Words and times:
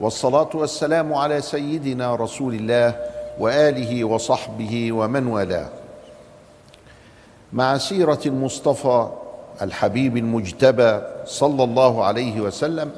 والصلاة 0.00 0.48
والسلام 0.54 1.14
على 1.14 1.40
سيدنا 1.40 2.14
رسول 2.14 2.54
الله 2.54 2.94
وآله 3.38 4.04
وصحبه 4.04 4.92
ومن 4.92 5.26
والاه. 5.26 5.68
مع 7.52 7.78
سيرة 7.78 8.20
المصطفى 8.26 9.08
الحبيب 9.62 10.16
المجتبى 10.16 11.00
صلى 11.24 11.64
الله 11.64 12.04
عليه 12.04 12.40
وسلم 12.40 12.90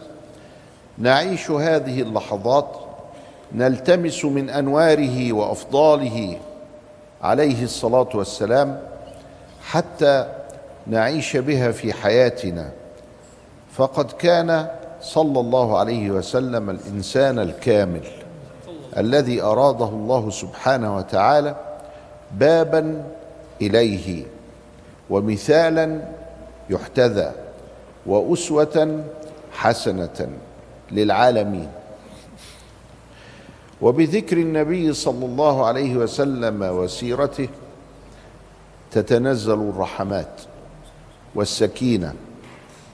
نعيش 0.99 1.51
هذه 1.51 2.03
اللحظات 2.03 2.77
نلتمس 3.53 4.25
من 4.25 4.51
أنواره 4.51 5.33
وأفضاله 5.33 6.39
عليه 7.23 7.65
الصلاة 7.65 8.09
والسلام 8.15 8.81
حتى 9.63 10.27
نعيش 10.87 11.37
بها 11.37 11.73
في 11.73 11.93
حياتنا. 11.93 12.71
فقد 13.73 14.13
كان 14.13 14.69
صلى 15.03 15.41
الله 15.41 15.79
عليه 15.79 16.11
وسلم 16.11 16.71
الإنسان 16.71 17.39
الكامل 17.39 18.03
الذي 18.97 19.43
أراده 19.43 19.89
الله 19.89 20.31
سبحانه 20.31 20.97
وتعالى 20.97 21.57
بابا 22.33 23.05
إليه 23.63 24.25
ومثالا 25.11 26.09
يحتذى 26.71 27.33
وأسوة 28.07 29.05
حسنة 29.53 30.29
للعالمين. 30.93 31.69
وبذكر 33.83 34.37
النبي 34.37 34.93
صلى 34.93 35.27
الله 35.27 35.67
عليه 35.67 35.97
وسلم 35.97 36.63
وسيرته 36.63 37.49
تتنزل 38.91 39.53
الرحمات 39.71 40.41
والسكينة 41.35 42.15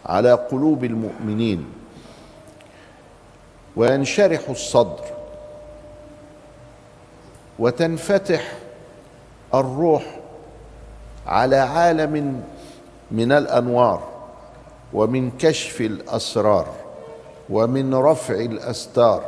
على 0.07 0.33
قلوب 0.33 0.85
المؤمنين 0.85 1.65
وينشرح 3.79 4.41
الصدر 4.51 5.05
وتنفتح 7.59 8.53
الروح 9.55 10.19
على 11.27 11.57
عالم 11.57 12.43
من 13.11 13.33
الأنوار 13.33 14.03
ومن 14.93 15.31
كشف 15.31 15.81
الأسرار 15.81 16.67
ومن 17.51 17.95
رفع 17.95 18.35
الأستار. 18.35 19.23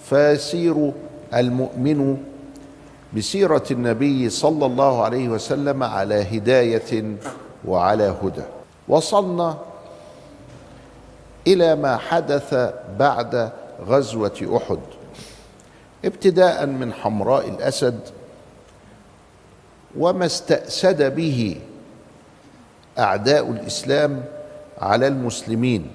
فيسير 0.00 0.92
المؤمن 1.34 2.16
بسيرة 3.16 3.64
النبي 3.70 4.30
صلى 4.30 4.66
الله 4.66 5.04
عليه 5.04 5.28
وسلم 5.28 5.82
على 5.82 6.38
هداية 6.38 7.16
وعلى 7.64 8.14
هدى. 8.22 8.42
وصلنا 8.88 9.58
إلى 11.46 11.74
ما 11.76 11.96
حدث 11.96 12.74
بعد 12.98 13.50
غزوة 13.86 14.56
أحد. 14.56 14.78
ابتداء 16.04 16.66
من 16.66 16.92
حمراء 16.92 17.48
الأسد 17.48 18.00
وما 19.98 20.26
استأسد 20.26 21.14
به 21.14 21.60
أعداء 22.98 23.50
الإسلام 23.50 24.24
على 24.78 25.06
المسلمين 25.06 25.90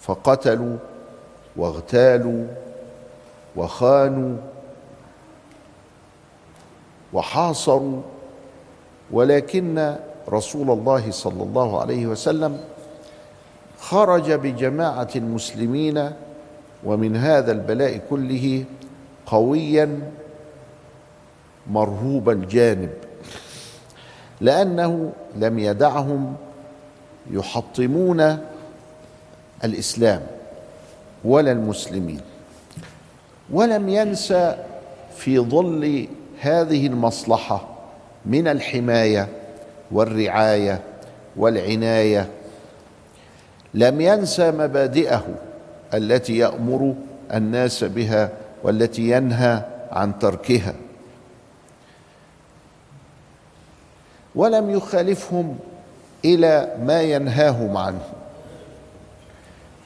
فقتلوا 0.00 0.76
واغتالوا 1.56 2.46
وخانوا 3.56 4.36
وحاصروا 7.12 8.00
ولكن 9.10 9.96
رسول 10.28 10.70
الله 10.70 11.10
صلى 11.10 11.42
الله 11.42 11.80
عليه 11.80 12.06
وسلم 12.06 12.60
خرج 13.82 14.32
بجماعة 14.32 15.08
المسلمين 15.16 16.10
ومن 16.84 17.16
هذا 17.16 17.52
البلاء 17.52 18.00
كله 18.10 18.64
قويا 19.26 20.10
مرهوب 21.70 22.30
الجانب 22.30 22.90
لأنه 24.40 25.12
لم 25.36 25.58
يدعهم 25.58 26.34
يحطمون 27.30 28.38
الإسلام 29.64 30.22
ولا 31.24 31.52
المسلمين. 31.52 32.20
ولم 33.50 33.88
ينسى 33.88 34.56
في 35.16 35.38
ظل 35.38 36.06
هذه 36.40 36.86
المصلحة 36.86 37.68
من 38.26 38.48
الحماية 38.48 39.28
والرعاية 39.92 40.80
والعناية 41.36 42.28
لم 43.74 44.00
ينسى 44.00 44.50
مبادئه 44.50 45.24
التي 45.94 46.36
يأمر 46.36 46.94
الناس 47.34 47.84
بها 47.84 48.30
والتي 48.62 49.10
ينهى 49.10 49.62
عن 49.92 50.18
تركها. 50.18 50.74
ولم 54.34 54.70
يخالفهم 54.70 55.58
إلى 56.24 56.76
ما 56.82 57.02
ينهاهم 57.02 57.76
عنه 57.76 58.02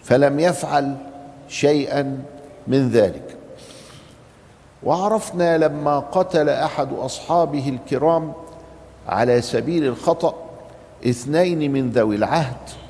فلم 0.03 0.41
يفعل 0.41 0.97
شيئا 1.49 2.23
من 2.67 2.89
ذلك. 2.89 3.37
وعرفنا 4.83 5.59
لما 5.59 5.99
قتل 5.99 6.49
أحد 6.49 6.93
أصحابه 6.93 7.69
الكرام 7.69 8.33
على 9.09 9.43
سبيل 9.43 9.85
الخطأ 9.85 10.35
اثنين 11.07 11.73
من 11.73 11.91
ذوي 11.91 12.17
العهد. 12.17 12.86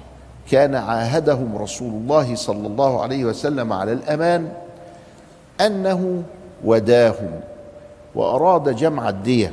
كان 0.51 0.75
عاهدهم 0.75 1.57
رسول 1.57 1.93
الله 1.93 2.35
صلى 2.35 2.67
الله 2.67 3.03
عليه 3.03 3.25
وسلم 3.25 3.73
على 3.73 3.93
الأمان 3.93 4.53
أنه 5.61 6.23
وداهم 6.65 7.41
وأراد 8.15 8.77
جمع 8.77 9.09
الدية. 9.09 9.53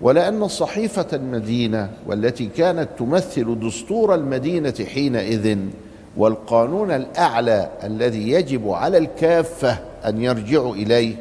ولأن 0.00 0.48
صحيفة 0.48 1.06
المدينة 1.12 1.90
والتي 2.06 2.46
كانت 2.46 2.88
تمثل 2.98 3.60
دستور 3.60 4.14
المدينة 4.14 4.74
حينئذ 4.94 5.58
والقانون 6.16 6.90
الأعلى 6.90 7.68
الذي 7.84 8.30
يجب 8.30 8.70
على 8.70 8.98
الكافة 8.98 9.78
أن 10.06 10.22
يرجعوا 10.22 10.74
إليه 10.74 11.14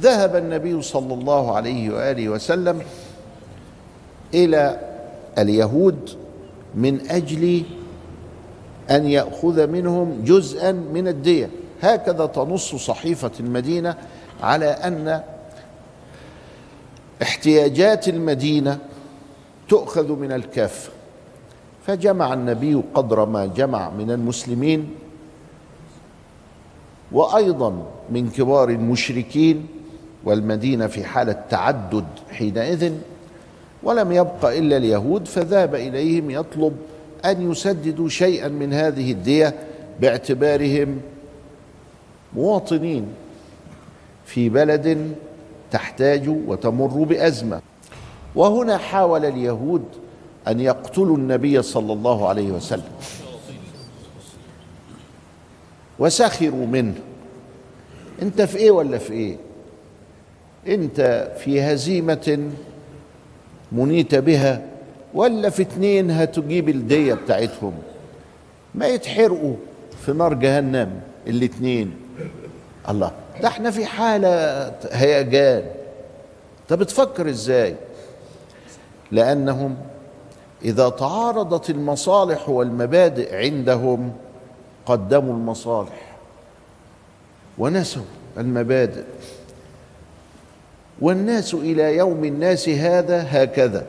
ذهب 0.00 0.36
النبي 0.36 0.82
صلى 0.82 1.14
الله 1.14 1.56
عليه 1.56 1.90
وآله 1.90 2.28
وسلم 2.28 2.82
إلى 4.34 4.80
اليهود 5.38 6.10
من 6.76 7.10
أجل 7.10 7.62
أن 8.90 9.06
يأخذ 9.06 9.66
منهم 9.66 10.24
جزءا 10.24 10.72
من 10.72 11.08
الدية. 11.08 11.50
هكذا 11.82 12.26
تنص 12.26 12.74
صحيفة 12.74 13.30
المدينة 13.40 13.94
على 14.42 14.66
أن 14.66 15.22
احتياجات 17.22 18.08
المدينة 18.08 18.78
تؤخذ 19.68 20.12
من 20.12 20.32
الكافه 20.32 20.90
فجمع 21.86 22.32
النبي 22.34 22.82
قدر 22.94 23.26
ما 23.26 23.46
جمع 23.46 23.90
من 23.90 24.10
المسلمين 24.10 24.94
وأيضا 27.12 27.86
من 28.10 28.30
كبار 28.30 28.68
المشركين 28.68 29.66
والمدينة 30.24 30.86
في 30.86 31.04
حالة 31.04 31.32
تعدد 31.50 32.04
حينئذ 32.30 32.92
ولم 33.84 34.12
يبق 34.12 34.44
إلا 34.44 34.76
اليهود 34.76 35.28
فذهب 35.28 35.74
إليهم 35.74 36.30
يطلب 36.30 36.76
أن 37.24 37.50
يسددوا 37.50 38.08
شيئا 38.08 38.48
من 38.48 38.72
هذه 38.72 39.12
الدية 39.12 39.54
باعتبارهم 40.00 41.00
مواطنين 42.36 43.06
في 44.26 44.48
بلد 44.48 45.14
تحتاج 45.70 46.28
وتمر 46.28 46.86
بأزمة. 47.04 47.60
وهنا 48.34 48.78
حاول 48.78 49.24
اليهود 49.24 49.84
أن 50.48 50.60
يقتلوا 50.60 51.16
النبي 51.16 51.62
صلى 51.62 51.92
الله 51.92 52.28
عليه 52.28 52.50
وسلم 52.50 52.92
وسخروا 55.98 56.66
منه. 56.66 56.94
أنت 58.22 58.42
في 58.42 58.56
إيه 58.56 58.70
ولا 58.70 58.98
في 58.98 59.12
إيه؟ 59.12 59.36
أنت 60.68 61.30
في 61.38 61.60
هزيمة 61.60 62.50
منيت 63.74 64.14
بها 64.14 64.62
ولا 65.14 65.50
في 65.50 65.62
اتنين 65.62 66.10
هتجيب 66.10 66.68
الدية 66.68 67.14
بتاعتهم. 67.14 67.72
ما 68.74 68.86
يتحرقوا 68.86 69.54
في 70.06 70.12
نار 70.12 70.34
جهنم 70.34 71.00
الاتنين 71.26 71.94
الله 72.88 73.12
ده 73.42 73.48
إحنا 73.48 73.70
في 73.70 73.86
حالة 73.86 74.28
هيجان. 74.90 75.62
طب 76.68 76.78
بتفكر 76.78 77.28
إزاي؟ 77.28 77.74
لأنهم 79.12 79.76
إذا 80.64 80.88
تعارضت 80.88 81.70
المصالح 81.70 82.48
والمبادئ 82.48 83.36
عندهم 83.36 84.12
قدموا 84.86 85.34
المصالح 85.34 86.16
ونسوا 87.58 88.02
المبادئ. 88.38 89.02
والناس 91.00 91.54
إلى 91.54 91.96
يوم 91.96 92.24
الناس 92.24 92.68
هذا 92.68 93.26
هكذا. 93.30 93.86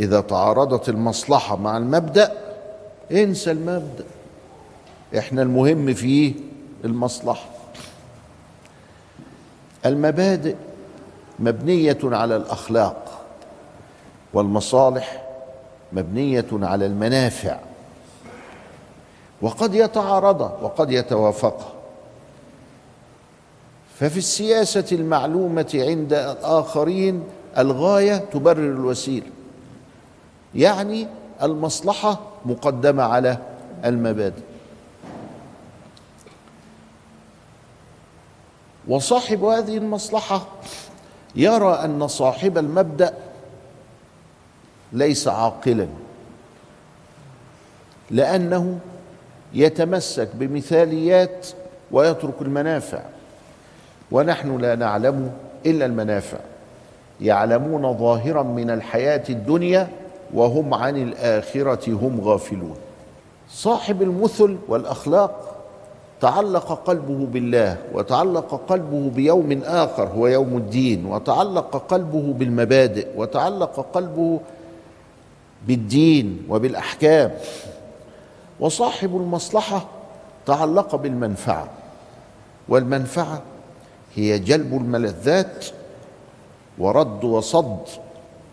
إذا 0.00 0.20
تعارضت 0.20 0.88
المصلحة 0.88 1.56
مع 1.56 1.76
المبدأ 1.76 2.32
انسى 3.12 3.50
المبدأ. 3.50 4.04
إحنا 5.18 5.42
المهم 5.42 5.94
فيه 5.94 6.34
المصلحة. 6.84 7.46
المبادئ 9.86 10.54
مبنية 11.38 11.98
على 12.04 12.36
الأخلاق 12.36 13.24
والمصالح 14.34 15.24
مبنية 15.92 16.46
على 16.52 16.86
المنافع. 16.86 17.58
وقد 19.42 19.74
يتعارضا 19.74 20.58
وقد 20.62 20.90
يتوافقا 20.92 21.77
ففي 24.00 24.18
السياسة 24.18 24.84
المعلومة 24.92 25.70
عند 25.74 26.12
الآخرين 26.12 27.24
الغاية 27.58 28.16
تبرر 28.16 28.70
الوسيلة 28.70 29.26
يعني 30.54 31.08
المصلحة 31.42 32.20
مقدمة 32.44 33.02
على 33.02 33.38
المبادئ. 33.84 34.42
وصاحب 38.88 39.44
هذه 39.44 39.76
المصلحة 39.76 40.46
يرى 41.36 41.72
أن 41.72 42.08
صاحب 42.08 42.58
المبدأ 42.58 43.14
ليس 44.92 45.28
عاقلا 45.28 45.88
لأنه 48.10 48.78
يتمسك 49.54 50.28
بمثاليات 50.34 51.46
ويترك 51.90 52.42
المنافع. 52.42 53.02
ونحن 54.10 54.58
لا 54.58 54.74
نعلم 54.74 55.30
إلا 55.66 55.86
المنافع. 55.86 56.38
يعلمون 57.20 57.96
ظاهرا 57.98 58.42
من 58.42 58.70
الحياة 58.70 59.24
الدنيا 59.30 59.88
وهم 60.34 60.74
عن 60.74 60.96
الآخرة 60.96 61.92
هم 61.92 62.20
غافلون. 62.20 62.76
صاحب 63.50 64.02
المثل 64.02 64.56
والأخلاق 64.68 65.54
تعلق 66.20 66.72
قلبه 66.72 67.26
بالله 67.26 67.76
وتعلق 67.92 68.60
قلبه 68.68 69.10
بيوم 69.14 69.62
آخر 69.64 70.08
هو 70.08 70.26
يوم 70.26 70.56
الدين 70.56 71.06
وتعلق 71.06 71.76
قلبه 71.76 72.32
بالمبادئ 72.32 73.06
وتعلق 73.16 73.86
قلبه 73.92 74.40
بالدين 75.66 76.46
وبالأحكام. 76.48 77.30
وصاحب 78.60 79.16
المصلحة 79.16 79.86
تعلق 80.46 80.96
بالمنفعة 80.96 81.68
والمنفعة 82.68 83.42
هي 84.18 84.38
جلب 84.38 84.76
الملذات 84.76 85.66
ورد 86.78 87.24
وصد 87.24 87.80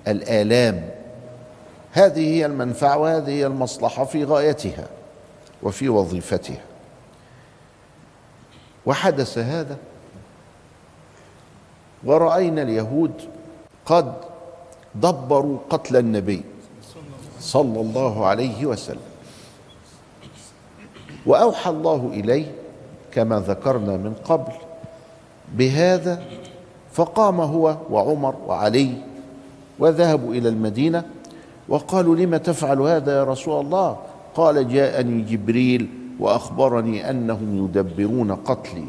الآلام. 0.07 0.89
هذه 1.91 2.35
هي 2.35 2.45
المنفعة 2.45 2.97
وهذه 2.97 3.29
هي 3.29 3.45
المصلحة 3.45 4.06
في 4.06 4.23
غايتها 4.23 4.88
وفي 5.63 5.89
وظيفتها. 5.89 6.62
وحدث 8.85 9.38
هذا 9.38 9.77
ورأينا 12.03 12.62
اليهود 12.62 13.13
قد 13.85 14.13
دبروا 14.95 15.57
قتل 15.69 15.97
النبي 15.97 16.44
صلى 17.39 17.81
الله 17.81 18.25
عليه 18.25 18.65
وسلم. 18.65 19.15
وأوحى 21.25 21.69
الله 21.69 22.09
إليه 22.13 22.51
كما 23.12 23.39
ذكرنا 23.39 23.97
من 23.97 24.13
قبل 24.13 24.53
بهذا 25.53 26.24
فقام 26.94 27.42
هو 27.42 27.77
وعمر 27.89 28.36
وعلي 28.47 28.97
وذهبوا 29.80 30.33
إلى 30.33 30.50
المدينة 30.50 31.03
وقالوا 31.68 32.15
لم 32.15 32.38
تفعل 32.38 32.81
هذا 32.81 33.18
يا 33.18 33.24
رسول 33.24 33.65
الله؟ 33.65 33.97
قال 34.36 34.68
جاءني 34.74 35.21
جبريل 35.21 35.89
وأخبرني 36.19 37.09
أنهم 37.09 37.65
يدبرون 37.65 38.31
قتلي. 38.36 38.88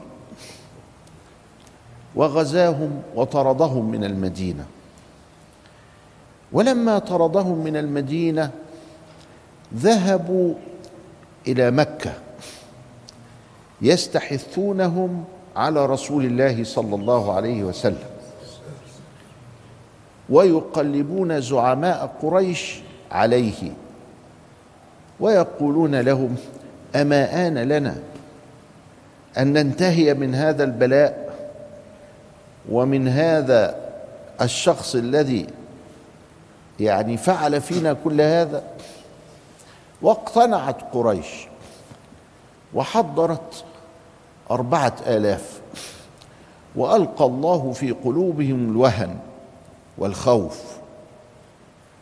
وغزاهم 2.14 3.02
وطردهم 3.14 3.91
من 3.91 4.05
المدينة. 4.05 4.64
ولما 6.52 6.99
طردهم 6.99 7.64
من 7.64 7.76
المدينة 7.76 8.50
ذهبوا 9.75 10.55
إلى 11.49 11.70
مكة. 11.70 12.12
يستحثونهم 13.82 15.25
على 15.56 15.87
رسول 15.87 16.25
الله 16.25 16.64
صلى 16.64 16.94
الله 16.94 17.35
عليه 17.35 17.64
وسلم. 17.64 18.08
ويقلبون 20.29 21.41
زعماء 21.41 22.17
قريش 22.23 22.81
عليه. 23.12 23.73
ويقولون 25.20 26.00
لهم 26.00 26.37
أما 26.97 27.47
آن 27.47 27.58
لنا 27.58 27.97
أن 29.38 29.53
ننتهي 29.53 30.14
من 30.14 30.35
هذا 30.35 30.64
البلاء 30.64 31.26
ومن 32.70 33.09
هذا 33.09 33.76
الشخص 34.41 34.94
الذي 34.94 35.47
يعني 36.81 37.17
فعل 37.17 37.61
فينا 37.61 37.97
كل 38.05 38.20
هذا 38.20 38.62
واقتنعت 40.02 40.76
قريش 40.93 41.49
وحضرت 42.75 43.64
أربعة 44.51 44.97
آلاف. 45.07 45.61
وألقى 46.77 47.25
الله 47.25 47.73
في 47.73 47.91
قلوبهم 47.91 48.71
الوهن 48.71 49.19
والخوف. 49.99 50.63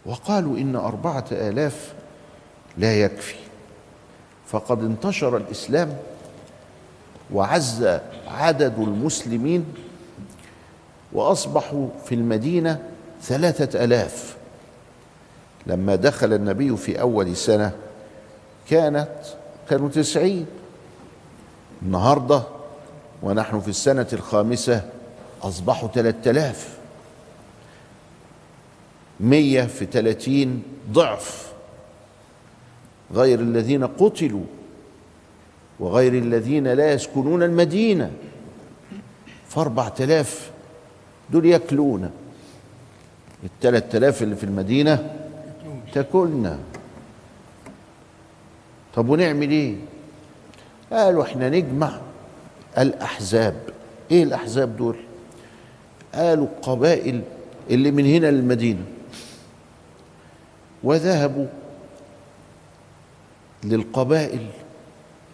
وقالوا 0.06 0.58
إن 0.58 0.76
أربعة 0.76 1.24
آلاف 1.32 1.94
لا 2.78 3.00
يكفي. 3.00 3.34
فقد 4.46 4.82
انتشر 4.82 5.36
الإسلام 5.36 5.96
وعز 7.32 8.00
عدد 8.28 8.78
المسلمين 8.78 9.66
وأصبحوا 11.12 11.88
في 12.04 12.14
المدينة 12.14 12.82
ثلاثة 13.22 13.84
ألاف. 13.84 14.36
لما 15.66 15.94
دخل 15.94 16.32
النبي 16.32 16.76
في 16.76 17.00
أول 17.00 17.36
سنة 17.36 17.72
كانت 18.70 19.08
كانوا 19.70 19.88
تسعين. 19.88 20.46
النهاردة 21.84 22.42
ونحن 23.22 23.60
في 23.60 23.68
السنة 23.68 24.06
الخامسة 24.12 24.90
أصبحوا 25.42 25.88
ثلاثة 25.88 26.30
آلاف. 26.30 26.78
مية 29.20 29.62
في 29.62 29.86
ثلاثين 29.86 30.62
ضعف. 30.92 31.52
غير 33.14 33.40
الذين 33.40 33.86
قتلوا 33.86 34.44
وغير 35.80 36.12
الذين 36.12 36.68
لا 36.68 36.92
يسكنون 36.92 37.42
المدينة. 37.42 38.10
فأربعة 39.48 39.94
آلاف 40.00 40.50
دول 41.30 41.46
يأكلون 41.46 42.10
الثلاثة 43.44 43.98
آلاف 43.98 44.22
اللي 44.22 44.36
في 44.36 44.44
المدينة 44.44 45.16
تاكلنا 45.92 46.58
طب 48.94 49.08
ونعمل 49.08 49.50
إيه؟ 49.50 49.76
قالوا 50.94 51.22
إحنا 51.22 51.48
نجمع 51.50 51.92
الأحزاب. 52.78 53.54
إيه 54.10 54.22
الأحزاب 54.22 54.76
دول؟ 54.76 54.96
قالوا 56.14 56.46
القبائل 56.46 57.20
اللي 57.70 57.90
من 57.90 58.06
هنا 58.06 58.26
للمدينة. 58.26 58.84
وذهبوا 60.84 61.46
للقبائل 63.64 64.46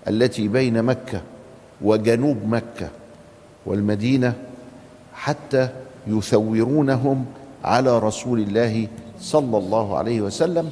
التي 0.09 0.49
بين 0.49 0.83
مكة 0.83 1.23
وجنوب 1.83 2.37
مكة 2.47 2.89
والمدينة 3.67 4.35
حتى 5.15 5.69
يثورونهم 6.07 7.27
على 7.65 7.99
رسول 7.99 8.41
الله 8.41 8.89
صلى 9.21 9.59
الله 9.59 9.99
عليه 9.99 10.21
وسلم 10.21 10.71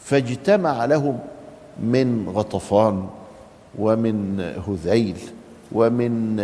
فاجتمع 0.00 0.84
لهم 0.84 1.18
من 1.80 2.28
غطفان 2.28 3.08
ومن 3.78 4.40
هذيل 4.68 5.18
ومن 5.72 6.36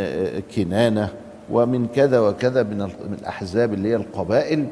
كنانة 0.56 1.14
ومن 1.50 1.88
كذا 1.88 2.20
وكذا 2.20 2.62
من 2.62 3.16
الأحزاب 3.20 3.74
اللي 3.74 3.88
هي 3.88 3.96
القبائل. 3.96 4.68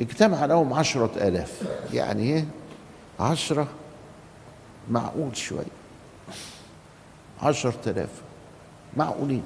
اجتمع 0.00 0.44
لهم 0.44 0.72
عشرة 0.72 1.10
آلاف. 1.28 1.62
يعني 1.92 2.22
إيه؟ 2.22 2.44
عشرة؟ 3.20 3.68
معقول 4.90 5.36
شوية. 5.36 5.64
عشر 7.42 7.72
تلاف 7.72 8.08
معقولين. 8.96 9.42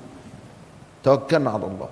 توكلنا 1.05 1.51
على 1.51 1.65
الله. 1.67 1.89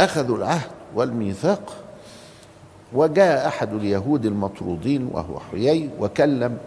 أخذوا 0.00 0.36
العهد 0.36 0.70
والميثاق 0.94 1.84
وجاء 2.92 3.48
أحد 3.48 3.74
اليهود 3.74 4.26
المطرودين 4.26 5.08
وهو 5.12 5.40
حيي 5.40 5.90
وكلم 6.00 6.58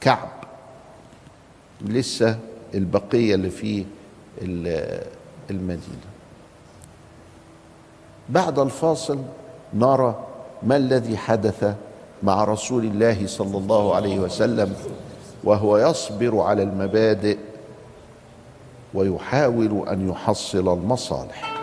كعب. 0.00 0.28
لسه 1.80 2.38
البقية 2.74 3.34
اللي 3.34 3.50
في 3.50 3.84
المدينة. 5.50 6.10
بعد 8.28 8.58
الفاصل 8.58 9.18
نرى 9.74 10.26
ما 10.62 10.76
الذي 10.76 11.16
حدث 11.16 11.74
مع 12.22 12.44
رسول 12.44 12.84
الله 12.84 13.26
صلى 13.26 13.58
الله 13.58 13.94
عليه 13.94 14.18
وسلم 14.18 14.74
وهو 15.44 15.78
يصبر 15.78 16.40
على 16.40 16.62
المبادئ 16.62 17.38
ويحاول 18.94 19.88
أن 19.88 20.08
يحصل 20.08 20.72
المصالح. 20.72 21.53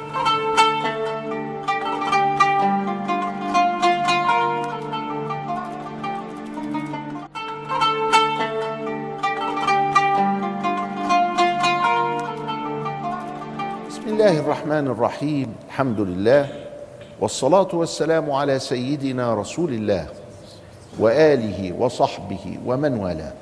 الرحمن 14.71 14.91
الرحيم. 14.91 15.55
الحمد 15.67 15.99
لله 15.99 16.49
والصلاة 17.19 17.67
والسلام 17.73 18.31
على 18.31 18.59
سيدنا 18.59 19.35
رسول 19.35 19.73
الله 19.73 20.07
وآله 20.99 21.75
وصحبه 21.75 22.59
ومن 22.65 22.93
والاه. 22.97 23.33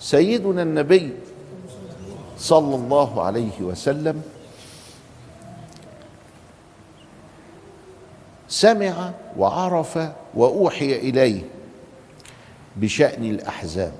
سيدنا 0.00 0.62
النبي 0.62 1.12
صلى 2.38 2.74
الله 2.74 3.22
عليه 3.22 3.60
وسلم 3.60 4.22
سمع 8.48 9.10
وعرف 9.38 9.98
وأوحي 10.34 10.92
إليه 10.96 11.42
بشأن 12.76 13.24
الأحزاب. 13.24 13.92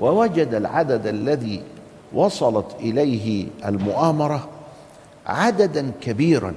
ووجد 0.00 0.54
العدد 0.54 1.06
الذي 1.06 1.62
وصلت 2.12 2.76
إليه 2.80 3.46
المؤامرة 3.64 4.48
عددا 5.26 5.92
كبيرا 6.00 6.54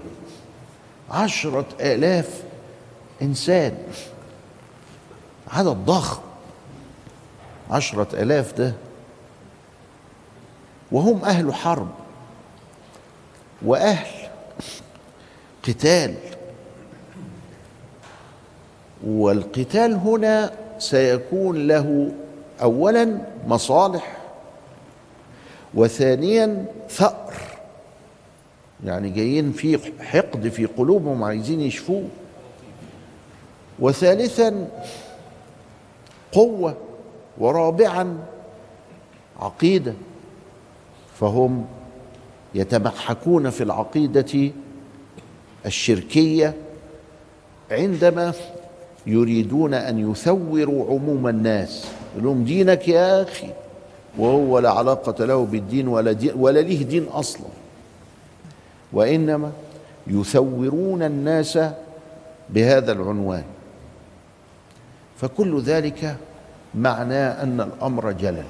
عشرة 1.12 1.66
آلاف 1.82 2.44
إنسان. 3.22 3.78
عدد 5.48 5.68
ضخم 5.86 6.22
عشرة 7.72 8.08
آلاف 8.22 8.54
ده 8.54 8.74
وهم 10.92 11.26
أهل 11.26 11.54
حرب 11.54 11.90
وأهل 13.62 14.30
قتال. 15.68 16.16
والقتال 19.08 19.94
هنا 19.94 20.52
سيكون 20.80 21.68
له 21.68 22.12
أولا 22.62 23.18
مصالح 23.48 24.18
وثانيا 25.74 26.66
ثأر. 26.90 27.34
يعني 28.86 29.10
جايين 29.10 29.52
في 29.52 29.94
حقد 30.04 30.48
في 30.48 30.66
قلوبهم 30.66 31.24
عايزين 31.24 31.62
يشفوه. 31.62 32.08
وثالثا 33.80 34.68
قوة 36.32 36.78
ورابعا 37.38 38.18
عقيدة. 39.40 39.94
فهم 41.20 41.66
يتمحكون 42.56 43.50
في 43.50 43.64
العقيدة 43.64 44.52
الشركية 45.66 46.54
عندما 47.72 48.34
يريدون 49.08 49.74
أن 49.74 50.12
يثوروا 50.12 50.90
عموم 50.90 51.28
الناس. 51.28 51.99
لهم 52.20 52.44
دينك 52.44 52.88
يا 52.88 53.24
أخي. 53.24 53.50
وهو 54.18 54.60
لا 54.60 54.72
علاقة 54.72 55.26
له 55.26 55.46
بالدين 55.46 55.88
ولا 55.88 56.12
دين 56.12 56.34
ولا 56.36 56.60
له 56.60 56.84
دين 56.84 57.08
أصلا. 57.08 57.48
وإنما 58.94 59.52
يثورون 60.08 61.04
الناس 61.04 61.60
بهذا 62.50 62.92
العنوان. 62.92 63.44
فكل 65.18 65.62
ذلك 65.62 66.18
معناه 66.76 67.44
أن 67.44 67.62
الأمر 67.62 68.12
جلل. 68.12 68.46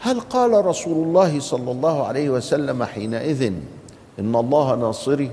هل 0.00 0.20
قال 0.20 0.66
رسول 0.66 1.06
الله 1.06 1.40
صلى 1.40 1.70
الله 1.70 2.06
عليه 2.06 2.30
وسلم 2.30 2.84
حينئذ 2.84 3.52
إن 4.18 4.36
الله 4.36 4.74
ناصري؟ 4.74 5.30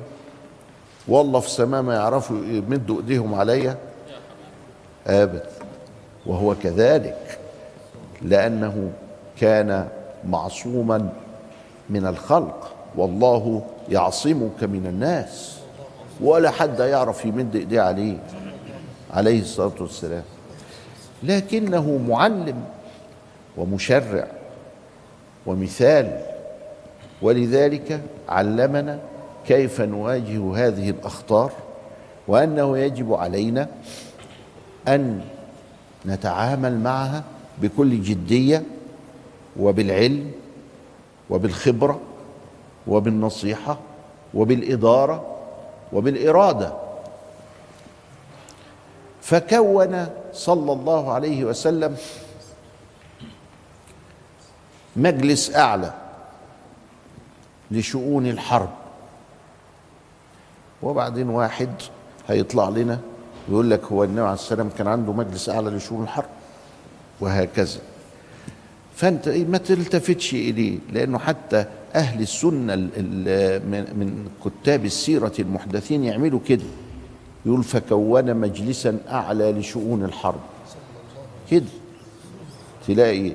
والله 1.08 1.39
في 1.39 1.48
السماء 1.48 1.82
ما 1.82 1.96
يعرفوا 1.96 2.38
يمدوا 2.38 2.98
إيديهم 2.98 3.34
عليا. 3.34 3.77
ابدا 5.08 5.62
وهو 6.25 6.56
كذلك 6.56 7.39
لأنه 8.22 8.92
كان 9.39 9.88
معصوما 10.27 11.10
من 11.89 12.06
الخلق 12.06 12.72
والله 12.96 13.62
يعصمك 13.89 14.63
من 14.63 14.86
الناس 14.88 15.58
ولا 16.22 16.51
حد 16.51 16.80
يعرف 16.80 17.25
يمد 17.25 17.56
ايديه 17.56 17.82
عليه 17.82 18.18
عليه 19.13 19.42
الصلاة 19.42 19.72
والسلام. 19.80 20.24
لكنه 21.24 21.98
معلم 22.08 22.63
ومشرع 23.58 24.27
ومثال 25.46 26.20
ولذلك 27.22 28.01
علمنا 28.30 29.00
كيف 29.48 29.82
نواجه 29.82 30.68
هذه 30.68 30.89
الأخطار 30.89 31.51
وأنه 32.27 32.77
يجب 32.77 33.13
علينا 33.13 33.68
أن 34.88 35.22
نتعامل 36.05 36.79
معها 36.79 37.24
بكل 37.62 38.03
جدية 38.03 38.63
وبالعلم 39.60 40.31
وبالخبرة 41.29 42.00
وبالنصيحة 42.88 43.77
وبالإدارة 44.33 45.38
وبالإرادة. 45.93 46.74
فكون 49.22 50.07
صلى 50.33 50.74
الله 50.74 51.12
عليه 51.12 51.45
وسلم 51.45 51.98
مجلس 54.95 55.55
أعلى 55.55 55.93
لشؤون 57.72 58.27
الحرب. 58.27 58.69
وبعدين 60.83 61.29
واحد 61.29 61.69
هيطلع 62.27 62.69
لنا 62.69 63.00
يقول 63.50 63.70
لك 63.70 63.84
هو 63.84 64.04
النبي 64.04 64.22
عليه 64.22 64.34
السلام 64.34 64.70
كان 64.78 64.88
عنده 64.88 65.14
مجلس 65.14 65.50
أعلى 65.50 65.70
لشؤون 65.70 66.04
الحرب 66.04 66.30
وهكذا. 67.22 67.80
فأنت 68.96 69.30
ما 69.30 69.58
تلتفتش 69.58 70.34
إليه 70.34 70.78
لأنه 70.92 71.18
حتى 71.18 71.66
أهل 71.96 72.22
السنة 72.22 72.76
من 73.96 74.28
كتاب 74.46 74.86
السيرة 74.86 75.34
المحدثين 75.40 76.04
يعملوا 76.04 76.40
كده. 76.48 76.64
يقول 77.46 77.64
فكون 77.64 78.36
مجلسا 78.36 78.98
أعلى 79.10 79.52
لشؤون 79.52 80.04
الحرب. 80.04 80.40
كده. 81.52 81.66
تلاقي 82.88 83.34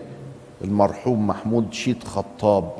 المرحوم 0.64 1.26
محمود 1.26 1.72
شيت 1.72 2.04
خطاب 2.04 2.72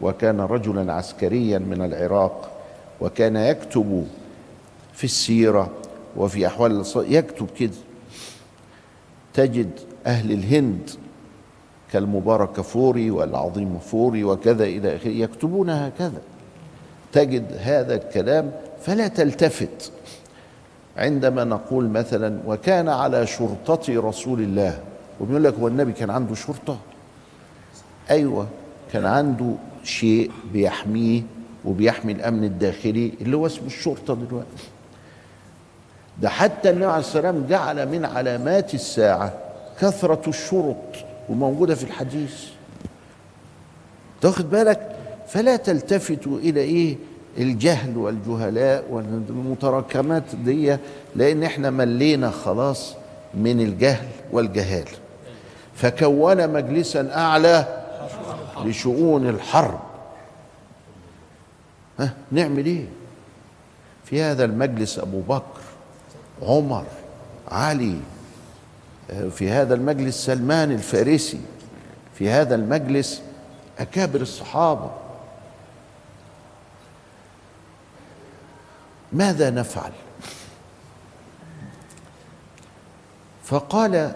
وكان 0.00 0.40
رجلا 0.40 0.92
عسكريا 0.92 1.58
من 1.58 1.82
العراق 1.82 2.50
وكان 3.00 3.36
يكتب 3.36 4.06
في 4.94 5.04
السيرة 5.04 5.70
وفي 6.16 6.46
أحوال 6.46 6.84
يكتب 6.96 7.46
كده. 7.58 7.72
تجد 9.34 9.70
أهل 10.06 10.32
الهند 10.32 10.90
كالمباركفوري 11.92 13.10
والعظيم 13.10 13.78
فوري 13.78 14.24
وكذا 14.24 14.64
إلى 14.64 14.96
آخره 14.96 15.10
يكتبون 15.10 15.70
هكذا. 15.70 16.20
تجد 17.12 17.58
هذا 17.60 17.94
الكلام 17.94 18.52
فلا 18.82 19.08
تلتفت. 19.08 19.92
عندما 20.96 21.44
نقول 21.44 21.88
مثلا 21.88 22.40
وكان 22.46 22.88
على 22.88 23.26
شرطة 23.26 23.82
رسول 23.88 24.40
الله 24.40 24.80
وبيقول 25.20 25.44
لك 25.44 25.54
هو 25.54 25.68
النبي 25.68 25.92
كان 25.92 26.10
عنده 26.10 26.34
شرطة؟ 26.34 26.78
أيوة 28.10 28.46
كان 28.92 29.06
عنده 29.06 29.54
شيء 29.84 30.30
بيحميه 30.52 31.22
وبيحمي 31.64 32.12
الأمن 32.12 32.44
الداخلي 32.44 33.12
اللي 33.20 33.36
هو 33.36 33.46
اسمه 33.46 33.66
الشرطة 33.66 34.14
دلوقتي. 34.14 34.73
ده 36.22 36.28
حتى 36.28 36.70
النبي 36.70 36.84
عليه 36.86 36.98
السلام 36.98 37.46
جعل 37.46 37.88
من 37.88 38.04
علامات 38.04 38.74
الساعة 38.74 39.32
كثرة 39.80 40.22
الشرط 40.28 40.76
وموجودة 41.28 41.74
في 41.74 41.84
الحديث. 41.84 42.44
تاخد 44.20 44.50
بالك؟ 44.50 44.96
فلا 45.28 45.56
تلتفتوا 45.56 46.38
إلى 46.38 46.60
إيه؟ 46.60 46.96
الجهل 47.38 47.96
والجهلاء 47.96 48.84
والمتراكمات 48.90 50.22
دي 50.44 50.76
لأن 51.16 51.42
إحنا 51.42 51.70
ملينا 51.70 52.30
خلاص 52.30 52.94
من 53.34 53.60
الجهل 53.60 54.08
والجهال. 54.32 54.88
فكون 55.74 56.48
مجلسا 56.52 57.10
أعلى 57.16 57.84
لشؤون 58.64 59.28
الحرب. 59.28 59.80
ها 61.98 62.14
نعمل 62.32 62.66
إيه؟ 62.66 62.84
في 64.04 64.22
هذا 64.22 64.44
المجلس 64.44 64.98
أبو 64.98 65.20
بكر 65.20 65.60
عمر 66.44 66.84
علي 67.48 67.96
في 69.30 69.50
هذا 69.50 69.74
المجلس 69.74 70.24
سلمان 70.26 70.72
الفارسي 70.72 71.40
في 72.14 72.30
هذا 72.30 72.54
المجلس 72.54 73.22
أكابر 73.78 74.20
الصحابة. 74.20 74.90
ماذا 79.12 79.50
نفعل؟ 79.50 79.92
فقال 83.44 84.12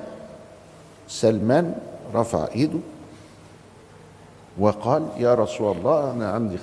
سلمان 1.09 1.75
رفع 2.15 2.49
إيده 2.55 2.79
وقال 4.59 5.09
يا 5.17 5.35
رسول 5.35 5.77
الله 5.77 6.13
أنا 6.13 6.31
عندي 6.33 6.59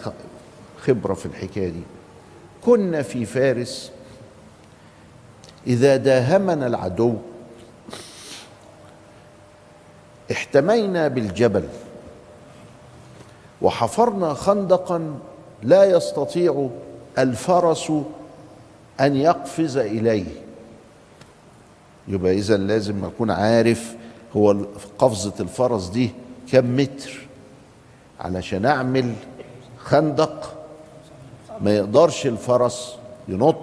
خبرة 0.79 1.13
في 1.13 1.25
الحكاية 1.25 1.69
دي. 1.69 1.83
كنا 2.65 3.01
في 3.01 3.25
فارس 3.25 3.91
إذا 5.67 5.97
داهمنا 5.97 6.67
العدو 6.67 7.13
احتمينا 10.31 11.07
بالجبل 11.07 11.67
وحفرنا 13.61 14.33
خندقا 14.33 15.19
لا 15.63 15.83
يستطيع 15.83 16.69
الفرس 17.17 17.91
أن 18.99 19.15
يقفز 19.15 19.77
إليه. 19.77 20.25
يبقى 22.07 22.33
اذا 22.33 22.57
لازم 22.57 23.05
أكون 23.05 23.31
عارف 23.31 23.95
هو 24.35 24.55
قفزة 24.99 25.33
الفرس 25.39 25.87
دي 25.87 26.11
كم 26.51 26.77
متر 26.77 27.27
علشان 28.19 28.65
أعمل 28.65 29.13
خندق 29.77 30.53
ما 31.61 31.75
يقدرش 31.75 32.25
الفرس 32.25 32.95
ينط. 33.27 33.55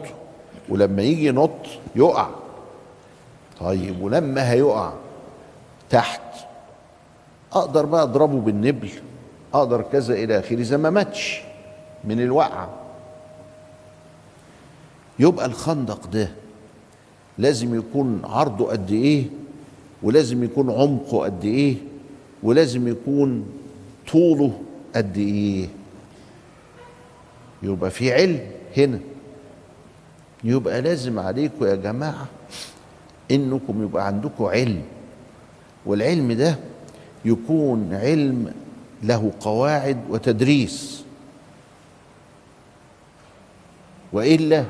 ولما 0.69 1.03
يجي 1.03 1.27
ينط 1.27 1.51
يقع. 1.97 2.29
طيب 3.61 4.03
ولما 4.03 4.53
هيقع 4.53 4.93
تحت 5.91 6.21
أقدر 7.53 7.87
بقى 7.87 8.03
أضربه 8.03 8.41
بالنبل 8.41 8.91
أقدر 9.55 9.83
كذا 9.83 10.15
إلى 10.15 10.39
آخره 10.39 10.57
إذا 10.59 10.77
ما 10.77 10.91
ماتش 10.91 11.43
من 12.05 12.21
الوقعة. 12.21 12.69
يبقى 15.19 15.47
الخندق 15.47 16.07
ده 16.07 16.29
لازم 17.39 17.79
يكون 17.79 18.23
عرضه 18.25 18.67
قد 18.71 18.91
إيه 18.91 19.25
ولازم 20.03 20.45
يكون 20.45 20.71
عمقه 20.71 21.19
قد 21.25 21.45
إيه 21.45 21.75
ولازم 22.43 22.89
يكون 22.89 23.47
طوله 24.13 24.53
قد 24.97 25.17
إيه. 25.19 25.69
يبقى 27.63 27.91
في 27.91 28.13
علم 28.13 28.41
هنا. 28.77 28.99
يبقى 30.45 30.83
لازم 30.83 31.19
عليكم 31.19 31.65
يا 31.65 31.75
جماعة 31.75 32.27
إنكم 33.31 33.83
يبقى 33.83 34.07
عندكم 34.07 34.45
علم. 34.45 34.83
والعلم 35.87 36.33
ده 36.33 36.59
يكون 37.25 37.95
علم 37.95 38.53
له 39.03 39.33
قواعد 39.41 39.99
وتدريس. 40.11 41.05
وإلا 44.13 44.65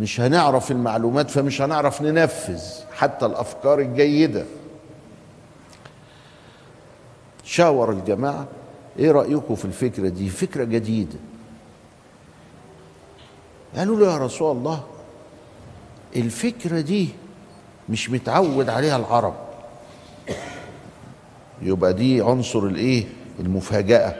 مش 0.00 0.20
هنعرف 0.20 0.70
المعلومات 0.70 1.30
فمش 1.30 1.62
هنعرف 1.62 2.02
ننفذ 2.02 2.62
حتى 2.92 3.26
الأفكار 3.26 3.78
الجيدة. 3.80 4.44
شاور 7.44 7.92
الجماعة 7.92 8.46
إيه 8.98 9.10
رأيكم 9.10 9.54
في 9.54 9.64
الفكرة 9.64 10.08
دي؟ 10.08 10.28
فكرة 10.28 10.64
جديدة. 10.64 11.18
قالوا 13.76 13.96
له 13.96 14.12
يا 14.12 14.18
رسول 14.18 14.56
الله 14.56 14.84
الفكرة 16.16 16.80
دي 16.80 17.08
مش 17.88 18.10
متعود 18.10 18.68
عليها 18.68 18.96
العرب. 18.96 19.34
يبقى 21.62 21.94
دي 21.94 22.22
عنصر 22.22 22.58
الإيه؟ 22.58 23.04
المفاجأة 23.40 24.14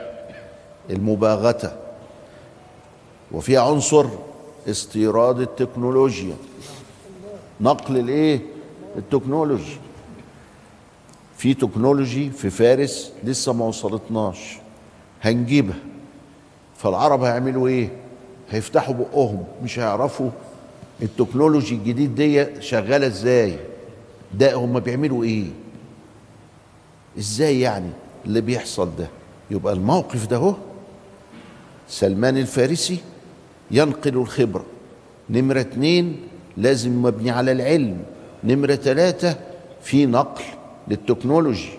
المباغتة. 0.89 1.75
وفي 3.31 3.57
عنصر 3.57 4.05
استيراد 4.69 5.39
التكنولوجيا 5.39 6.35
نقل 7.61 7.97
الإيه؟ 7.97 8.39
ال 8.97 9.04
technology. 9.04 9.77
في 11.37 11.53
technology 11.53 12.29
في 12.29 12.49
فارس 12.49 13.11
لسه 13.23 13.53
ما 13.53 13.65
وصلتناش 13.65 14.57
هنجيبها. 15.21 15.77
فالعرب 16.77 17.23
هيعملوا 17.23 17.67
إيه؟ 17.67 17.89
هيفتحوا 18.49 18.93
بقهم 18.95 19.43
مش 19.63 19.79
هيعرفوا 19.79 20.29
ال 21.01 21.08
technology 21.08 21.75
الجديد 21.75 22.15
دي 22.15 22.61
شغالة 22.61 23.07
إزاي؟ 23.07 23.59
ده 24.33 24.53
هم 24.55 24.79
بيعملوا 24.79 25.23
إيه؟ 25.23 25.45
إزاي 27.17 27.59
يعني 27.59 27.89
اللي 28.25 28.41
بيحصل 28.41 28.89
ده؟ 28.99 29.07
يبقى 29.51 29.73
الموقف 29.73 30.27
ده 30.27 30.37
هو. 30.37 30.55
سلمان 31.87 32.37
الفارسي 32.37 32.97
ينقل 33.71 34.17
الخبرة. 34.17 34.65
نمرة 35.29 35.59
اتنين 35.61 36.17
لازم 36.57 37.03
مبني 37.03 37.31
على 37.31 37.51
العلم. 37.51 37.97
نمرة 38.43 38.75
ثلاثة 38.75 39.35
في 39.81 40.05
نقل 40.05 40.43
للتكنولوجي. 40.87 41.69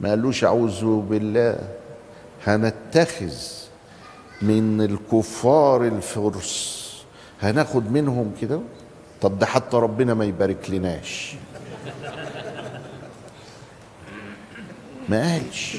ما 0.00 0.08
قالوش 0.08 0.44
أعوذ 0.44 1.00
بالله 1.00 1.58
هنتخذ 2.44 3.32
من 4.42 4.80
الكفار 4.80 5.84
الفرس. 5.86 6.80
هناخد 7.42 7.92
منهم 7.92 8.32
كده؟ 8.40 8.60
طب 9.20 9.38
ده 9.38 9.46
حتى 9.46 9.76
ربنا 9.76 10.14
ما 10.14 10.24
يبارك 10.24 10.70
لناش. 10.70 11.34
ما 15.08 15.32
قالش. 15.32 15.76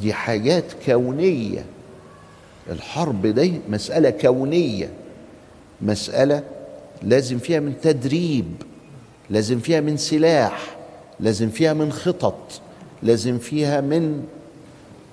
دي 0.00 0.12
حاجات 0.12 0.64
كونية. 0.86 1.64
الحرب 2.70 3.26
دي 3.26 3.60
مسألة 3.68 4.10
كونية. 4.10 4.90
مسألة 5.82 6.42
لازم 7.02 7.38
فيها 7.38 7.60
من 7.60 7.74
تدريب 7.82 8.46
لازم 9.30 9.58
فيها 9.60 9.80
من 9.80 9.96
سلاح 9.96 10.76
لازم 11.20 11.50
فيها 11.50 11.72
من 11.72 11.92
خطط 11.92 12.60
لازم 13.02 13.38
فيها 13.38 13.80
من 13.80 14.24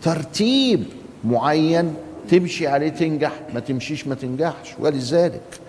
ترتيب. 0.02 0.84
معين 1.24 1.94
تمشي 2.30 2.68
عليه 2.68 2.90
تنجح 2.90 3.32
ما 3.54 3.60
تمشيش 3.60 4.08
ما 4.08 4.16
تنجحش. 4.16 4.70
ولذلك 4.80 5.60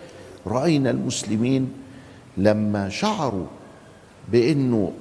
رأينا 0.46 0.90
المسلمين 0.90 1.72
لما 2.36 2.88
شعروا 2.88 3.46
بأنه 4.32 4.92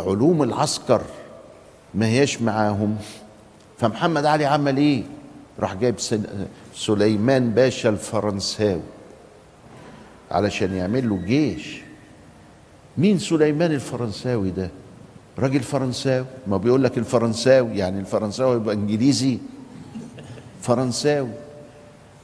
علوم 0.00 0.42
العسكر 0.42 1.02
ما 1.94 2.06
هياش 2.06 2.42
معاهم. 2.42 2.96
فمحمد 3.78 4.24
علي 4.24 4.44
عمل 4.44 4.76
إيه؟ 4.76 5.02
راح 5.60 5.74
جايب 5.74 5.94
سليمان 6.74 7.50
باشا 7.50 7.88
الفرنساوي 7.88 8.80
علشان 10.30 10.74
يعمل 10.74 11.08
له 11.08 11.16
جيش. 11.16 11.80
مين 12.98 13.18
سليمان 13.18 13.72
الفرنساوي 13.72 14.50
ده؟ 14.50 14.70
راجل 15.38 15.60
فرنساوي. 15.60 16.26
ما 16.46 16.56
بيقول 16.56 16.84
لك 16.84 16.98
الفرنساوي 16.98 17.78
يعني 17.78 18.00
الفرنساوي 18.00 18.56
يبقى 18.56 18.74
انجليزي. 18.74 19.38
فرنساوي. 20.60 21.30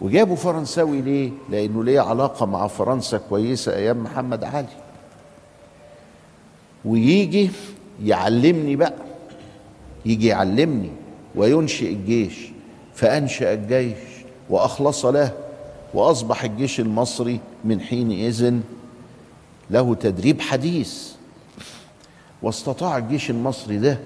وجابوا 0.00 0.36
فرنساوي 0.36 1.00
ليه؟ 1.00 1.30
لأنه 1.50 1.84
ليه 1.84 2.00
علاقة 2.00 2.46
مع 2.46 2.66
فرنسا 2.66 3.18
كويسة 3.18 3.74
أيام 3.74 4.02
محمد 4.02 4.44
علي. 4.44 4.66
ويجي 6.84 7.50
يعلمني 8.04 8.76
بقى. 8.76 8.94
يجي 10.06 10.26
يعلمني 10.26 10.90
وينشئ 11.34 11.92
الجيش. 11.92 12.50
فأنشأ 12.94 13.52
الجيش 13.52 13.98
وأخلص 14.50 15.06
له. 15.06 15.32
وأصبح 15.94 16.44
الجيش 16.44 16.80
المصري 16.80 17.40
من 17.64 17.80
حينئذ 17.80 18.54
له 19.70 19.94
تدريب 19.94 20.40
حديث. 20.40 21.14
واستطاع 22.44 22.98
الجيش 22.98 23.30
المصري 23.30 23.78
ده 23.78 23.98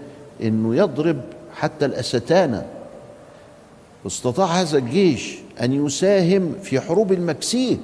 إنه 0.42 0.76
يضرب 0.76 1.20
حتى 1.56 1.84
الأستانة. 1.84 2.66
استطاع 4.06 4.46
هذا 4.46 4.78
الجيش 4.78 5.38
أن 5.62 5.86
يساهم 5.86 6.54
في 6.62 6.80
حروب 6.80 7.12
المكسيك. 7.12 7.80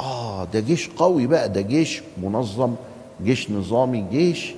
آه 0.00 0.44
ده 0.44 0.60
جيش 0.60 0.88
قوي 0.88 1.26
بقى 1.26 1.48
ده 1.48 1.60
جيش 1.60 2.02
منظم 2.22 2.74
جيش 3.24 3.50
نظامي 3.50 4.04
جيش 4.12 4.54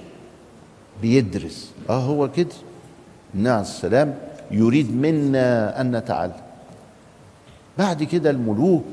بيدرس. 1.02 1.70
آه 1.90 1.98
هو 2.00 2.30
كده. 2.30 2.48
عليه 3.34 3.60
السلام. 3.60 4.14
يريد 4.50 4.96
منا 4.96 5.80
أن 5.80 5.96
نتعلم. 5.96 6.32
بعد 7.78 8.02
كده 8.02 8.30
الملوك 8.30 8.84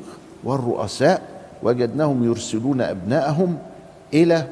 والرؤساء 0.44 1.22
وجدناهم 1.64 2.24
يرسلون 2.24 2.82
ابنائهم 2.82 3.58
إلى 4.14 4.48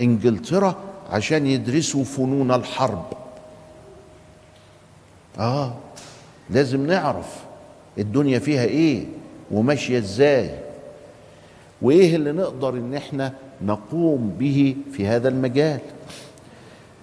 إنجلترا 0.00 0.76
عشان 1.10 1.46
يدرسوا 1.46 2.04
فنون 2.04 2.54
الحرب. 2.54 3.04
آه 5.38 5.74
لازم 6.50 6.86
نعرف 6.86 7.44
الدنيا 7.98 8.38
فيها 8.38 8.64
إيه 8.64 9.04
وماشية 9.50 9.98
إزاي 9.98 10.50
وإيه 11.82 12.16
اللي 12.16 12.32
نقدر 12.32 12.74
إن 12.74 12.94
إحنا 12.94 13.32
نقوم 13.62 14.36
به 14.38 14.76
في 14.92 15.06
هذا 15.06 15.28
المجال. 15.28 15.80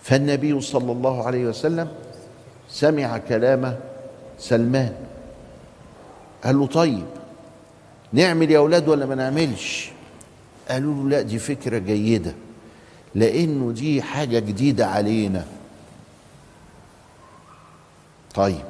فالنبي 0.02 0.62
صلى 0.62 0.92
الله 0.92 1.24
عليه 1.28 1.46
وسلم 1.46 1.88
سمع 2.70 3.18
كلام 3.18 3.80
سلمان. 4.40 4.94
قال 6.44 6.60
له 6.60 6.68
طيب 6.68 7.06
نعمل 8.14 8.52
يا 8.52 8.58
أولاد 8.58 8.90
ولا 8.90 9.06
ما 9.06 9.16
نعملش؟ 9.16 9.92
قالوا 10.70 11.04
له 11.04 11.10
لا 11.10 11.22
دي 11.22 11.40
فكرة 11.40 11.78
جيدة. 11.78 12.34
لأنه 13.16 13.72
دي 13.72 14.02
حاجة 14.02 14.40
جديده 14.40 14.88
علينا. 14.88 15.46
طيب 18.36 18.66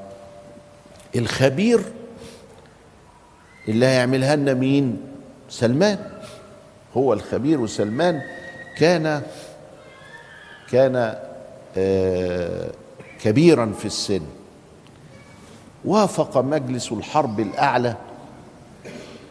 الخبير 1.16 1.84
اللي 3.68 3.86
هيعملها 3.86 4.36
لنا 4.36 4.54
مين؟ 4.54 5.02
سلمان. 5.50 6.00
هو 6.98 7.14
الخبير 7.14 7.62
وسلمان 7.62 8.22
كان 8.78 9.22
كان 10.70 11.16
آه 11.78 12.72
كبيرا 13.22 13.74
في 13.80 13.86
السن. 13.86 14.22
وافق 15.86 16.38
مجلس 16.38 16.92
الحرب 16.92 17.40
الأعلى 17.40 17.96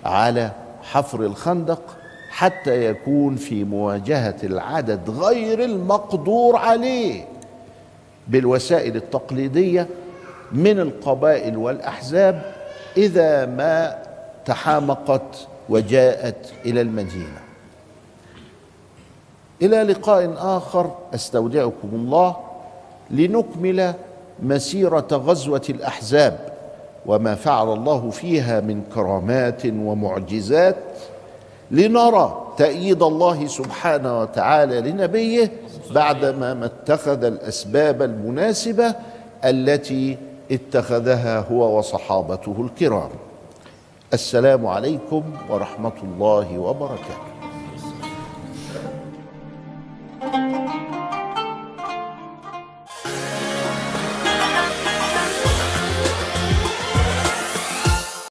على 0.05 0.53
حفر 0.83 1.21
الخندق 1.27 1.97
حتى 2.33 2.85
يكون 2.87 3.37
في 3.37 3.65
مواجهة 3.65 4.37
العدد 4.45 5.11
غير 5.11 5.65
المقدور 5.65 6.57
عليه 6.57 7.25
بالوسائل 8.29 8.97
التقليدية 8.97 9.87
من 10.53 10.81
القبائل 10.81 11.57
والأحزاب 11.57 12.55
إذا 12.97 13.47
ما 13.47 13.99
تحامقت 14.45 15.49
وجاءت 15.69 16.53
إلى 16.67 16.81
المدينة. 16.81 17.41
إلى 19.63 19.83
لقاء 19.83 20.35
آخر 20.39 20.91
أستودعكم 21.15 21.89
الله 21.93 22.37
لنكمل 23.11 23.95
مسيرة 24.43 25.09
غزوة 25.13 25.63
الأحزاب 25.71 26.53
وما 27.07 27.35
فعل 27.35 27.73
الله 27.73 28.11
فيها 28.11 28.61
من 28.61 28.83
كرامات 28.95 29.67
ومعجزات 29.67 30.77
لنرى 31.73 32.55
تأييد 32.57 33.03
الله 33.03 33.47
سبحانه 33.47 34.21
وتعالى 34.21 34.81
لنبيه 34.81 35.53
بعدما 35.95 36.55
ما 36.55 36.67
اتخذ 36.67 37.25
الأسباب 37.25 38.03
المناسبة 38.03 38.95
التي 39.45 40.19
اتخذها 40.51 41.45
هو 41.51 41.79
وصحابته 41.79 42.55
الكرام. 42.59 43.11
السلام 44.13 44.67
عليكم 44.67 45.23
ورحمة 45.51 45.99
الله 46.03 46.59
وبركاته. 46.59 47.32